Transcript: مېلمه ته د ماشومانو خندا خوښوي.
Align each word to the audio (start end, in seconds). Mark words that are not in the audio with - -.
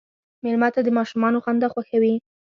مېلمه 0.43 0.69
ته 0.75 0.79
د 0.83 0.89
ماشومانو 0.97 1.43
خندا 1.45 1.67
خوښوي. 1.73 2.13